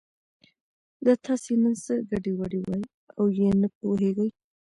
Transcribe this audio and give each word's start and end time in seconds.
دا 1.05 1.13
تاسې 1.25 1.51
نن 1.61 1.73
څه 1.83 1.93
ګډې 2.09 2.31
وډې 2.39 2.59
وایئ 2.67 2.85
او 3.17 3.25
یې 3.37 3.49
نه 3.61 3.67
پوهېږي. 3.77 4.27